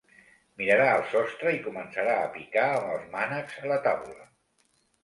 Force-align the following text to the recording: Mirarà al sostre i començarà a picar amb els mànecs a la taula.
Mirarà 0.61 0.87
al 0.93 1.03
sostre 1.11 1.53
i 1.57 1.61
començarà 1.67 2.17
a 2.23 2.27
picar 2.39 2.67
amb 2.73 2.91
els 2.97 3.07
mànecs 3.15 3.63
a 3.67 3.75
la 3.75 3.81
taula. 3.89 4.31